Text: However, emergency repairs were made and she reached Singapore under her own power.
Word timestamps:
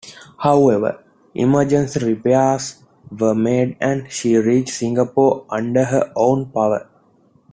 However, 0.39 1.03
emergency 1.35 2.03
repairs 2.03 2.77
were 3.15 3.35
made 3.35 3.77
and 3.79 4.11
she 4.11 4.35
reached 4.35 4.73
Singapore 4.73 5.45
under 5.51 5.83
her 5.85 6.11
own 6.15 6.47
power. 6.51 6.87